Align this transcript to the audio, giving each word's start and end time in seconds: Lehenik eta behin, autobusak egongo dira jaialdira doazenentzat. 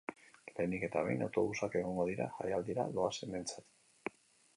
Lehenik 0.53 0.85
eta 0.85 1.03
behin, 1.07 1.19
autobusak 1.25 1.77
egongo 1.81 2.05
dira 2.07 2.27
jaialdira 2.39 2.87
doazenentzat. 2.97 4.15